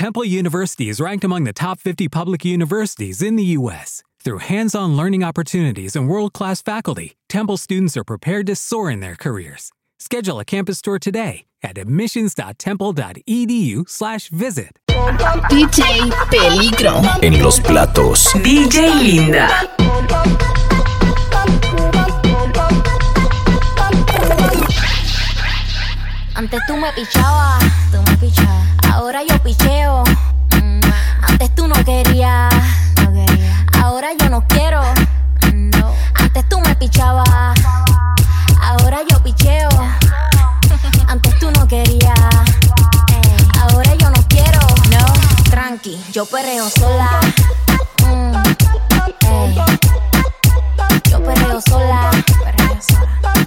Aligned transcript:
Temple 0.00 0.24
University 0.24 0.88
is 0.88 0.96
ranked 0.98 1.24
among 1.24 1.44
the 1.44 1.52
top 1.52 1.78
50 1.78 2.08
public 2.08 2.42
universities 2.42 3.20
in 3.20 3.36
the 3.36 3.44
U.S. 3.58 4.02
Through 4.24 4.38
hands 4.38 4.74
on 4.74 4.96
learning 4.96 5.22
opportunities 5.22 5.94
and 5.94 6.08
world 6.08 6.32
class 6.32 6.62
faculty, 6.62 7.18
Temple 7.28 7.58
students 7.58 7.98
are 7.98 8.04
prepared 8.04 8.46
to 8.46 8.56
soar 8.56 8.90
in 8.90 9.00
their 9.00 9.14
careers. 9.14 9.70
Schedule 9.98 10.40
a 10.40 10.44
campus 10.46 10.80
tour 10.80 10.98
today 10.98 11.44
at 11.62 11.76
admissions.temple.edu/slash 11.76 14.28
visit. 14.30 14.78
DJ 14.88 16.10
Peligro. 16.30 17.02
En 17.22 17.42
los 17.42 17.60
platos. 17.60 18.32
DJ 18.42 18.94
Linda. 19.02 19.48
Antes 26.34 26.60
tú 26.66 26.74
me 26.78 26.90
pichabas, 26.94 27.62
tú 27.92 28.02
me 28.10 28.16
pichabas. 28.16 28.79
Ahora 28.92 29.22
yo 29.28 29.38
picheo. 29.42 30.04
Mm, 30.54 30.80
Antes 31.22 31.54
tú 31.54 31.66
no 31.68 31.74
querías, 31.84 32.52
no 33.02 33.12
quería. 33.12 33.66
Ahora 33.82 34.08
yo 34.18 34.28
no 34.28 34.46
quiero. 34.48 34.82
No. 35.52 35.92
Antes 36.14 36.48
tú 36.48 36.60
me 36.60 36.74
pichabas. 36.76 37.26
Ahora 38.62 38.98
yo 39.08 39.22
picheo. 39.22 39.68
Antes 41.08 41.38
tú 41.38 41.50
no 41.50 41.66
querías. 41.66 42.14
Ey, 43.12 43.48
Ahora 43.60 43.94
yo 43.94 44.10
no 44.10 44.22
quiero. 44.28 44.60
No. 44.90 45.04
Tranqui, 45.50 46.00
yo 46.12 46.26
perreo 46.26 46.68
sola. 46.70 47.10
Mm, 48.06 48.36
ey. 49.26 49.54
Yo 51.10 51.22
perreo 51.24 51.60
sola. 51.60 52.10
Perreo 52.44 52.78
sola. 52.80 53.46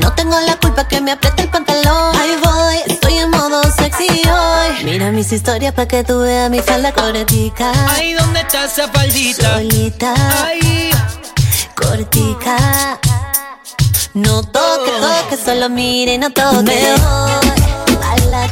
No 0.00 0.12
tengo 0.14 0.38
la 0.40 0.56
culpa 0.56 0.86
que 0.86 1.00
me 1.00 1.12
apriete 1.12 1.42
el 1.42 1.48
pantalón. 1.48 2.16
Ahí 2.16 2.36
voy, 2.42 2.76
estoy 2.92 3.14
en 3.18 3.30
modo 3.30 3.62
sexy 3.76 4.08
hoy. 4.28 4.84
Mira 4.84 5.10
mis 5.10 5.32
historias 5.32 5.72
para 5.74 5.88
que 5.88 6.04
tú 6.04 6.20
veas 6.20 6.50
mi 6.50 6.60
falda 6.60 6.92
cortica. 6.92 7.72
Ay, 7.90 8.14
¿dónde 8.14 8.40
está 8.40 8.64
esa 8.64 8.88
faldita? 8.88 9.54
Solita, 9.54 10.14
Ay, 10.44 10.90
cortica. 11.74 12.98
No 14.14 14.42
toque, 14.42 14.92
toque, 15.00 15.36
solo 15.44 15.68
mire, 15.68 16.18
no 16.18 16.30
toque. 16.30 16.62
Me 16.62 16.96
voy 16.96 17.96
a 18.02 18.16
la 18.30 18.48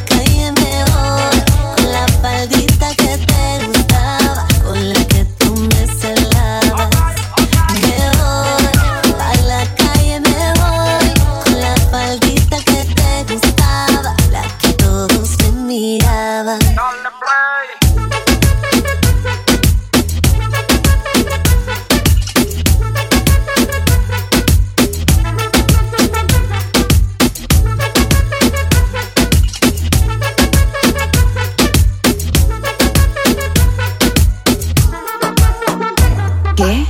¿Qué? 36.63 36.87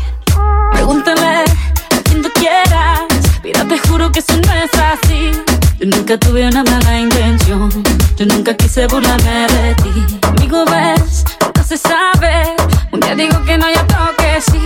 Pregúntame 0.72 1.44
a 1.44 2.02
quien 2.04 2.20
tú 2.22 2.28
quieras. 2.34 3.00
Mira, 3.42 3.64
te 3.66 3.78
juro 3.88 4.12
que 4.12 4.18
eso 4.20 4.34
no 4.34 4.52
es 4.52 4.70
así. 4.74 5.32
Yo 5.78 5.86
nunca 5.86 6.18
tuve 6.18 6.46
una 6.46 6.62
mala 6.62 6.98
intención. 7.00 7.70
Yo 8.16 8.26
nunca 8.26 8.54
quise 8.54 8.86
burlarme 8.86 9.46
de 9.48 9.74
ti. 9.76 10.18
Amigo, 10.28 10.64
ves, 10.66 11.24
no 11.56 11.64
se 11.64 11.78
sabe. 11.78 12.54
Un 12.92 13.00
día 13.00 13.14
digo 13.14 13.42
que 13.44 13.56
no, 13.56 13.70
y 13.70 13.74
otro 13.74 13.98
que 14.18 14.40
sí. 14.42 14.60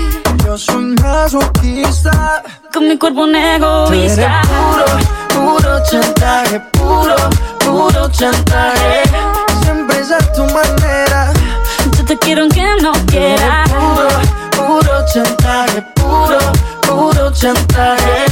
yo 0.45 0.59
soy 0.59 0.97
masoquista. 1.01 2.43
Con 2.73 2.89
mi 2.89 2.99
cuerpo 2.99 3.23
un 3.23 3.33
Tú 3.33 3.39
eres 3.39 4.19
egoísta. 4.19 4.43
puro, 4.43 5.57
puro 5.59 5.83
chantaje, 5.89 6.61
puro, 6.73 7.17
puro 7.65 8.09
chantaje. 8.11 9.03
Siempre 9.63 10.01
es 10.01 10.11
a 10.11 10.19
tu 10.33 10.43
manera. 10.47 11.33
Yo 11.97 12.05
te 12.05 12.19
quiero 12.19 12.43
aunque 12.43 12.63
no 12.83 12.93
Tú 12.93 13.17
eres 13.17 14.46
chantaje, 15.17 15.83
puro, 15.95 16.39
puro 16.83 17.33
chantaje. 17.33 18.27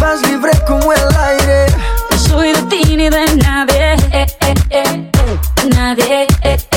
Vas 0.00 0.20
libre 0.22 0.50
como 0.66 0.92
el 0.92 1.16
aire. 1.16 1.66
No 2.10 2.18
soy 2.18 2.52
de 2.52 2.62
ti 2.62 2.96
ni 2.96 3.08
de 3.08 3.26
nadie, 3.36 3.94
eh, 4.10 4.26
eh, 4.40 4.54
eh, 4.70 5.10
eh 5.12 5.68
nadie. 5.76 6.26
Eh, 6.42 6.58
eh. 6.72 6.75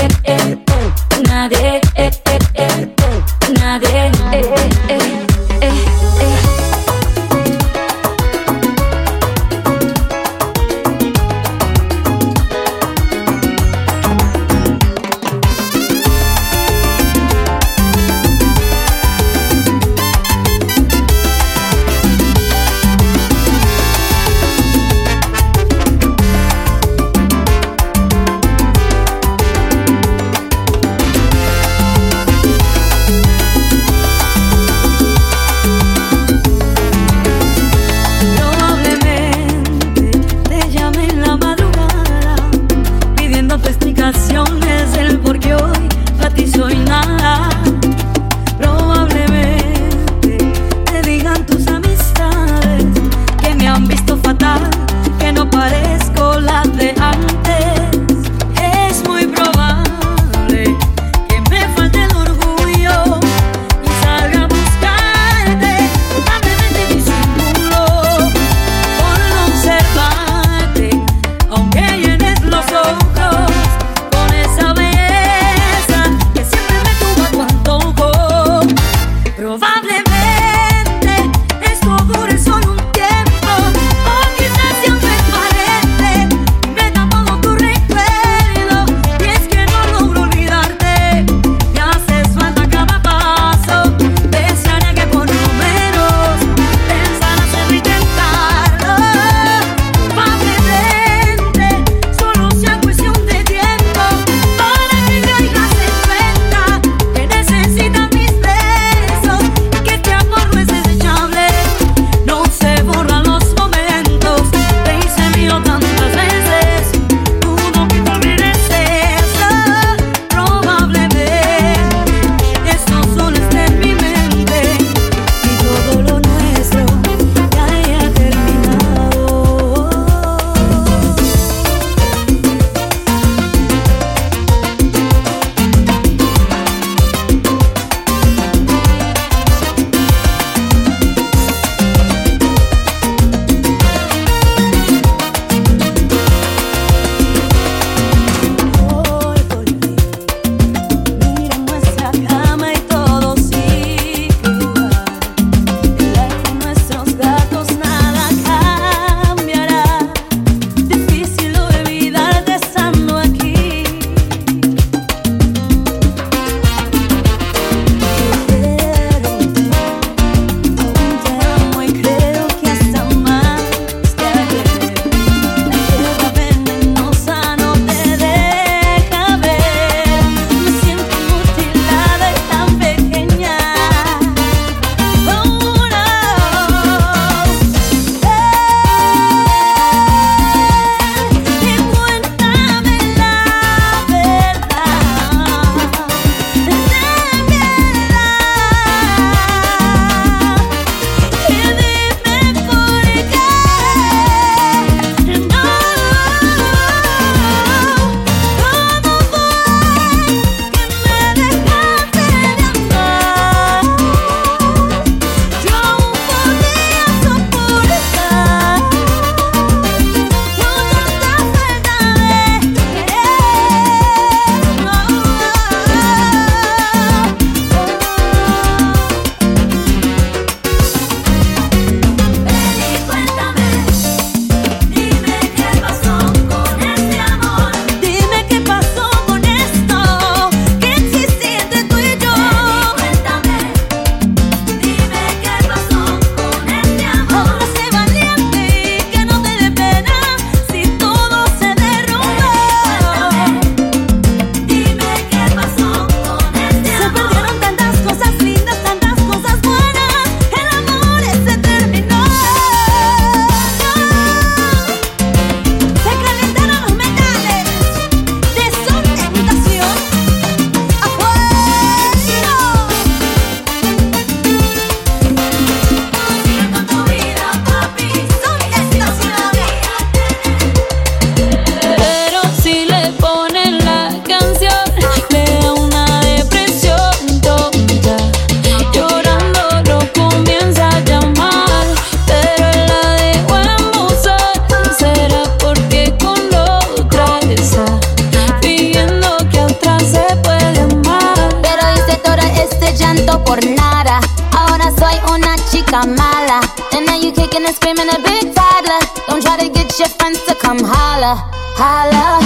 And 307.69 307.75
screaming 307.75 308.09
a 308.09 308.19
big 308.25 308.55
toddler. 308.55 308.99
Don't 309.27 309.43
try 309.43 309.55
to 309.57 309.69
get 309.69 309.87
your 309.99 310.09
friends 310.17 310.43
to 310.45 310.55
come 310.55 310.79
holla. 310.81 311.33
Holla. 311.77 312.41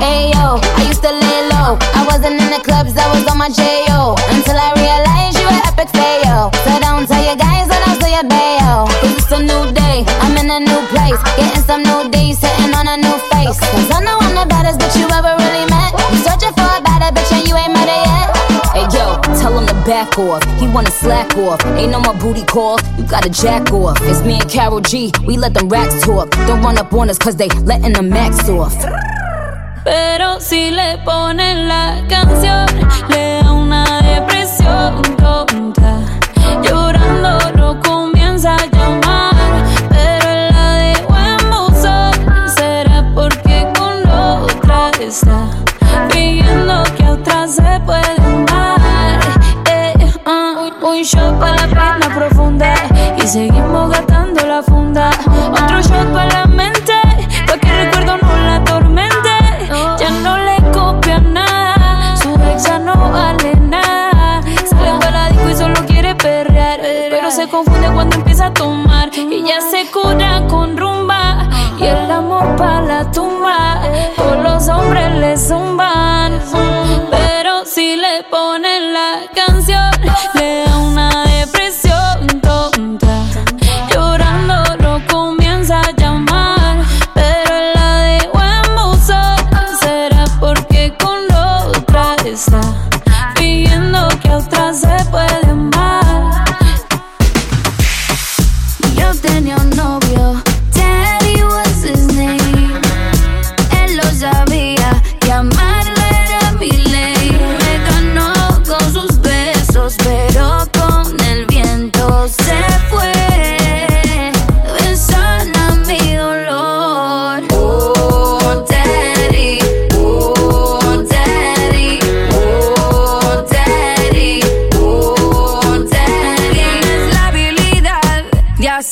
Ayo, 0.00 0.58
I 0.78 0.82
used 0.88 1.02
to 1.02 1.12
lay 1.12 1.40
low. 1.52 1.76
I 1.98 2.02
wasn't 2.08 2.40
in 2.40 2.48
the 2.48 2.60
clubs, 2.64 2.96
I 2.96 3.06
was 3.12 3.26
on 3.30 3.38
my 3.38 3.50
J.O. 3.50 3.81
back 19.92 20.18
off. 20.18 20.42
He 20.58 20.66
wanna 20.68 20.90
slack 20.90 21.36
off. 21.36 21.60
Ain't 21.78 21.92
no 21.92 22.00
more 22.00 22.14
booty 22.14 22.44
call. 22.44 22.78
You 22.96 23.04
gotta 23.14 23.28
jack 23.28 23.70
off. 23.72 23.98
It's 24.10 24.22
me 24.28 24.34
and 24.40 24.50
Carol 24.50 24.80
G. 24.80 25.12
We 25.26 25.36
let 25.36 25.52
them 25.52 25.68
racks 25.68 26.00
talk. 26.00 26.30
Don't 26.48 26.62
run 26.62 26.78
up 26.78 26.94
on 26.94 27.10
us 27.10 27.18
cause 27.18 27.36
they 27.36 27.50
letting 27.70 27.92
the 27.92 28.02
max 28.02 28.48
off. 28.48 28.74
Pero 29.84 30.40
si 30.40 30.70
le 30.70 30.98
ponen 31.04 31.68
la 31.68 31.84
canción, 32.08 32.66
le 33.10 33.42
da 33.42 33.52
una 33.52 33.84
depresión 34.10 35.02
tonta. 35.22 35.92
Llorando 36.64 37.34
no 37.58 37.68
comienza 37.82 38.56
a 38.56 38.66
llamar, 38.74 39.34
pero 39.90 40.30
la 40.54 40.68
dejó 40.84 41.14
en 41.30 41.42
buzón. 41.50 42.14
Será 42.56 42.98
porque 43.14 43.56
con 43.76 43.94
otra 44.08 44.90
está 45.00 45.50
que 46.10 47.04
a 47.04 47.12
otra 47.12 47.46
se 47.46 47.80
puede 47.84 48.41
seguimos 53.32 53.88
gastando 53.90 54.46
la 54.46 54.62
funda. 54.62 55.10
Otro 55.50 55.80
shot 55.80 56.12
para 56.12 56.40
la 56.40 56.46
mente, 56.46 56.92
pa' 57.46 57.56
que 57.56 57.68
el 57.68 57.86
recuerdo 57.86 58.18
no 58.18 58.36
la 58.44 58.56
atormente. 58.56 59.30
Ya 59.98 60.10
no 60.22 60.36
le 60.36 60.56
copia 60.70 61.18
nada, 61.18 62.14
su 62.18 62.34
ex 62.34 62.64
ya 62.64 62.78
no 62.78 62.94
vale 63.10 63.56
nada. 63.56 64.42
Sale 64.68 64.98
para 65.00 65.10
la 65.10 65.28
disco 65.30 65.48
y 65.48 65.54
solo 65.54 65.74
quiere 65.86 66.14
perrear, 66.14 66.80
pero 66.82 67.30
se 67.30 67.48
confunde 67.48 67.88
cuando 67.94 68.16
empieza 68.16 68.46
a 68.46 68.52
tomar. 68.52 69.08
Y 69.14 69.42
ya 69.42 69.62
se 69.62 69.90
cura 69.90 70.31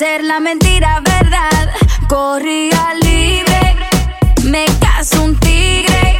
hacer 0.01 0.25
la 0.25 0.41
mentira 0.41 1.03
verdad. 1.05 1.69
Corría 2.09 2.95
libre, 3.03 3.77
me 4.45 4.65
caso 4.81 5.23
un 5.23 5.39
tigre, 5.39 6.19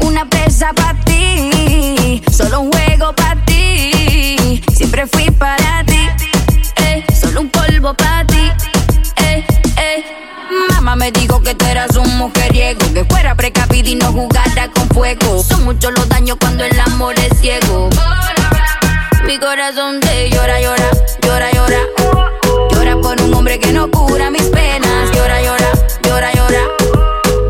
una 0.00 0.28
presa 0.28 0.74
para 0.74 1.00
ti, 1.04 2.22
solo 2.30 2.60
un 2.60 2.72
juego 2.72 3.14
para 3.14 3.42
ti. 3.46 4.62
Siempre 4.74 5.06
fui 5.06 5.30
para 5.30 5.82
ti, 5.86 6.06
eh, 6.76 7.02
solo 7.18 7.40
un 7.40 7.48
polvo 7.48 7.94
para 7.94 8.26
ti. 8.26 8.52
Eh, 9.16 9.46
eh. 9.78 10.04
Mamá 10.74 10.94
me 10.94 11.10
dijo 11.10 11.42
que 11.42 11.54
tú 11.54 11.64
eras 11.64 11.96
un 11.96 12.18
mujeriego, 12.18 12.92
que 12.92 13.06
fuera 13.06 13.34
precavida 13.34 13.88
y 13.88 13.94
no 13.94 14.12
jugara 14.12 14.70
con 14.70 14.86
fuego. 14.90 15.42
Son 15.42 15.64
muchos 15.64 15.92
los 15.92 16.06
daños 16.10 16.36
cuando 16.38 16.62
el 16.64 16.78
amor 16.78 17.14
es 17.18 17.40
ciego. 17.40 17.88
Mi 19.24 19.38
corazón 19.38 20.00
te 20.00 20.28
llora, 20.28 20.60
llora, 20.60 20.90
llora, 21.22 21.50
llora. 21.52 21.78
Un 22.00 22.03
que 23.58 23.72
no 23.72 23.90
cura 23.90 24.30
mis 24.30 24.42
penas. 24.42 25.10
Llora, 25.14 25.40
llora, 25.40 25.72
llora, 26.04 26.32
llora. 26.32 26.62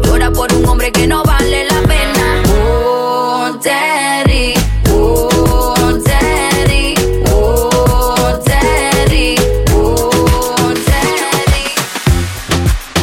Llora 0.02 0.30
por 0.30 0.52
un 0.52 0.66
hombre 0.66 0.92
que 0.92 1.06
no 1.06 1.22
vale 1.22 1.64
la 1.64 1.80
pena. 1.82 2.42
Oh. 2.48 3.58
Oh. 4.90 5.28
Oh. 5.32 5.68
Oh. 9.72 10.74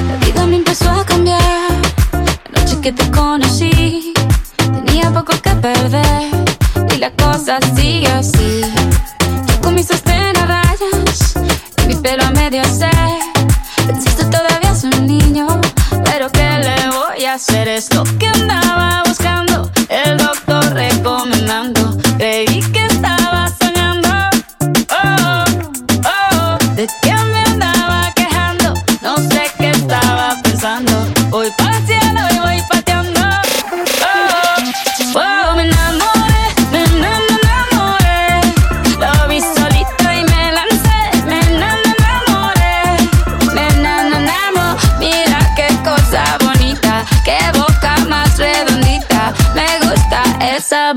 La 0.07 0.15
vida 0.25 0.45
me 0.45 0.57
empezó 0.57 0.91
a 0.91 1.05
cambiar. 1.05 1.41
La 2.51 2.61
noche 2.61 2.79
que 2.81 2.91
te 2.91 3.09
conocí, 3.09 4.13
tenía 4.57 5.09
poco 5.11 5.33
que 5.41 5.55
perder. 5.55 6.27
Y 6.93 6.97
la 6.97 7.11
cosa 7.11 7.57
así. 7.57 7.80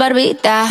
Barbita. 0.04 0.63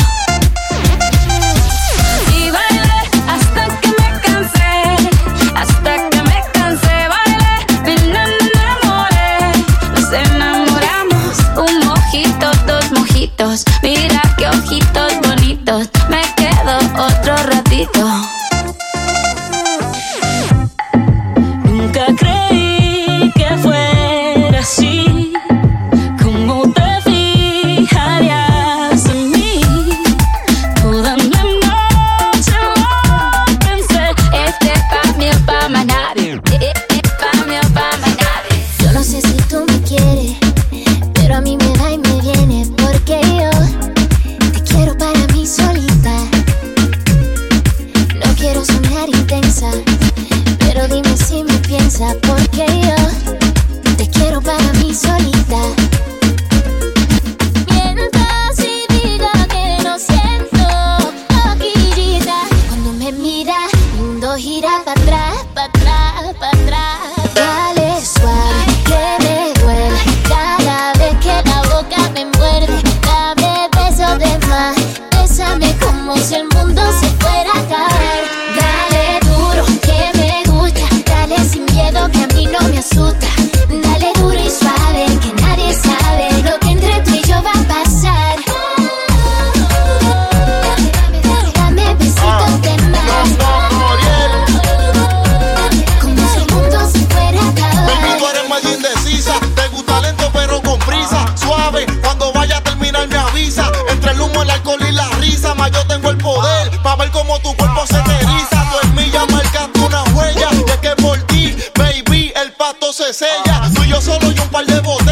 Par 114.54 114.64
de 114.68 114.80
botellas. 114.82 115.03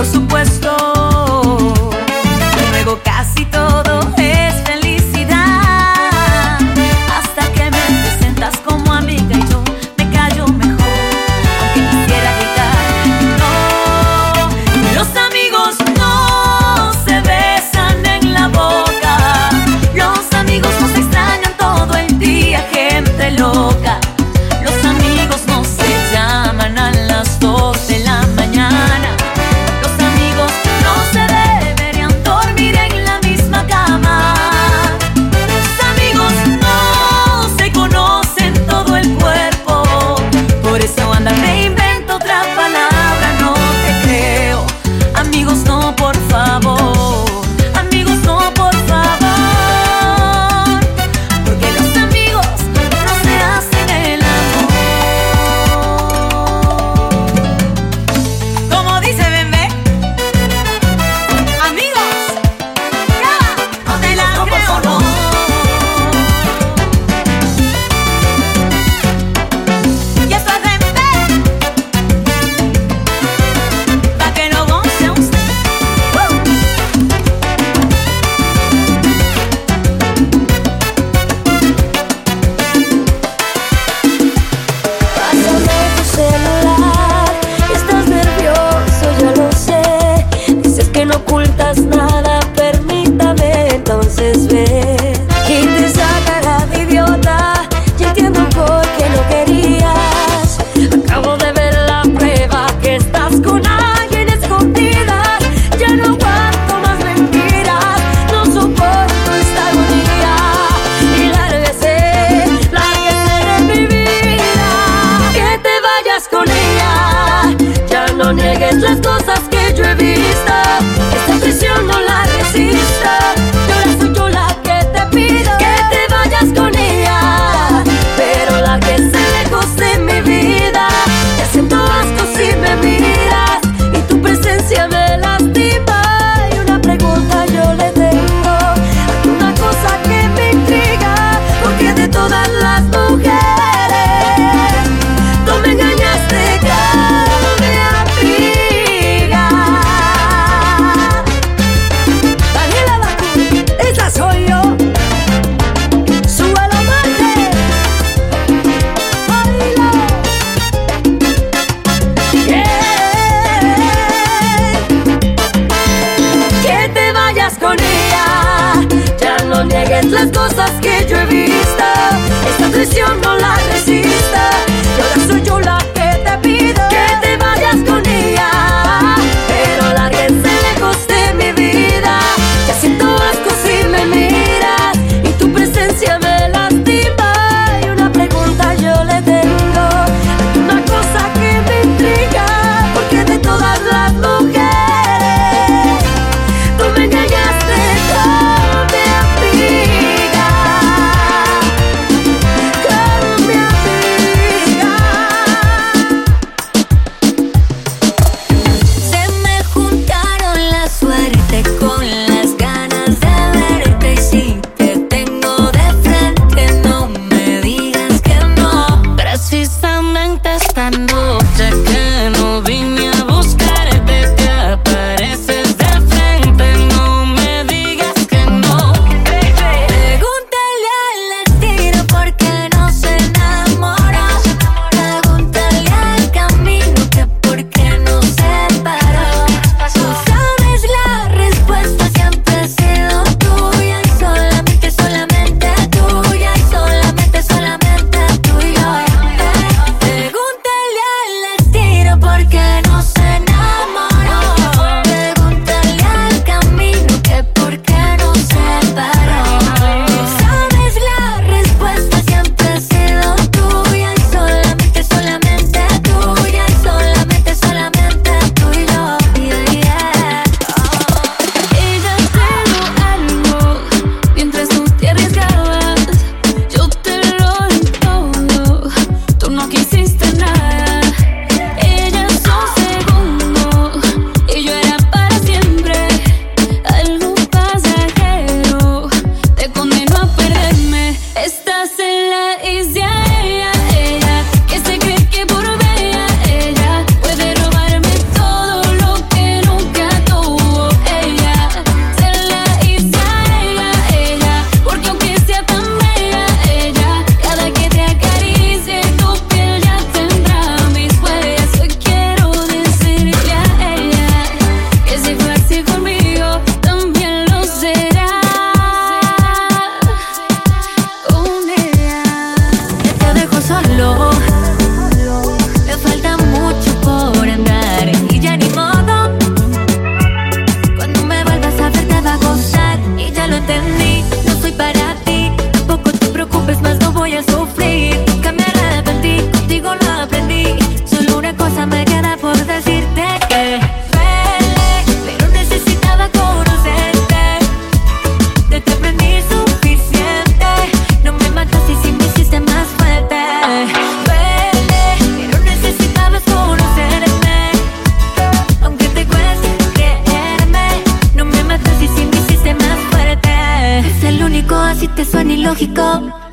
Por 0.00 0.06
supuesto. 0.06 0.59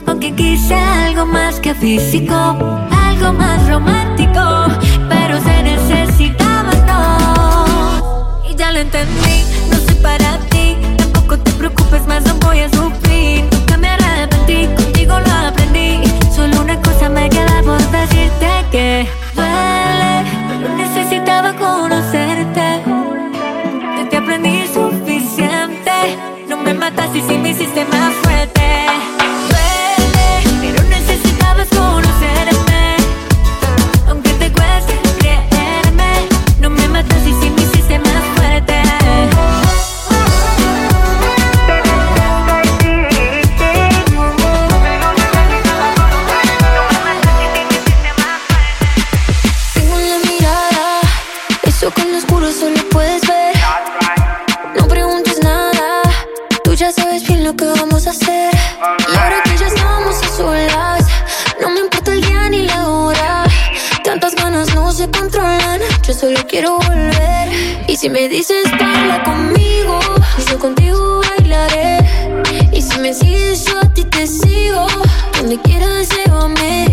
aunque 0.06 0.34
quise 0.34 0.76
algo 0.76 1.26
más 1.26 1.60
que 1.60 1.74
físico, 1.74 2.34
algo 2.36 3.34
más 3.34 3.68
romántico, 3.68 4.42
pero 5.10 5.40
se 5.42 5.64
necesitaba 5.64 6.72
no. 6.88 8.42
Y 8.50 8.56
ya 8.56 8.72
lo 8.72 8.80
entendí, 8.80 9.44
no 9.70 9.78
soy 9.78 9.96
para 9.96 10.38
ti, 10.50 10.78
tampoco 10.98 11.38
te 11.40 11.52
preocupes 11.52 12.06
más, 12.08 12.26
no 12.26 12.36
voy 12.36 12.60
a 12.60 12.70
sufrir. 12.70 13.46
Nunca 13.52 13.78
me 13.78 13.90
arrepentí, 13.90 14.68
contigo 14.76 15.20
lo 15.20 15.48
aprendí. 15.48 16.02
Solo 16.36 16.62
una 16.62 16.82
cosa 16.82 17.10
me 17.10 17.30
queda 17.30 17.62
por 17.64 17.82
decirte 17.92 18.50
que 18.72 19.08
duele, 19.36 20.24
pero 20.48 20.76
necesitaba 20.76 21.54
conocerte. 21.54 22.84
De 23.98 24.06
te 24.10 24.18
aprendí 24.18 24.64
suficiente, 24.74 26.18
no 26.48 26.58
me 26.58 26.74
matas 26.74 27.16
y 27.16 27.22
si 27.22 27.38
me 27.38 27.50
hiciste 27.50 27.86
más 27.86 28.27
quiero 66.58 66.80
volver. 66.80 67.50
Y 67.88 67.96
si 67.98 68.10
me 68.10 68.28
dices 68.28 68.64
baila 68.80 69.24
conmigo, 69.24 70.00
yo 70.50 70.58
contigo 70.58 71.22
bailaré. 71.30 72.00
Y 72.72 72.82
si 72.82 72.98
me 73.00 73.14
sigues 73.14 73.66
yo 73.66 73.78
a 73.80 73.94
ti 73.94 74.04
te 74.06 74.26
sigo, 74.26 74.88
donde 75.38 75.60
quieras 75.62 76.10
llévame. 76.10 76.87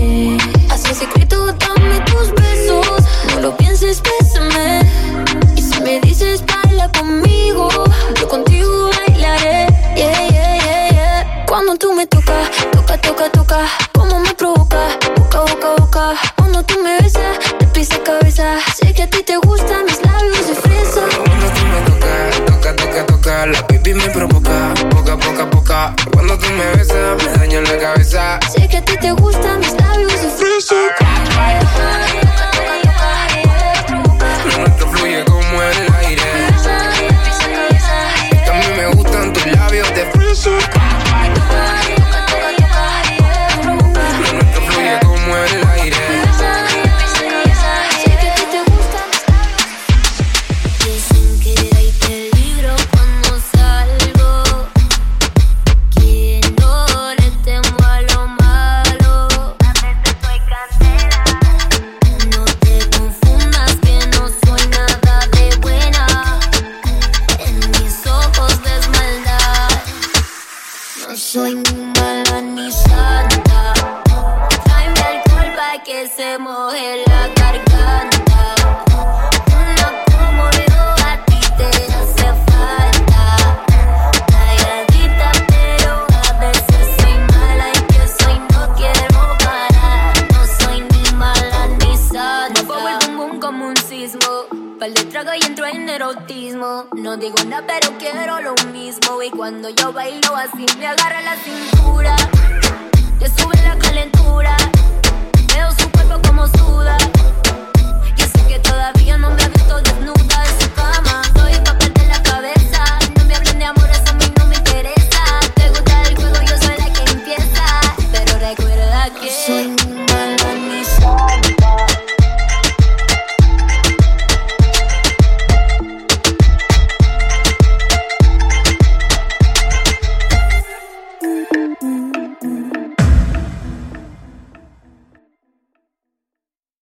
Cuando 99.45 99.69
yo 99.69 99.93
bailo 99.93 100.35
así 100.37 100.65
me 100.79 100.87
agarra 100.87 101.21
la 101.21 101.37
cintura. 101.37 102.17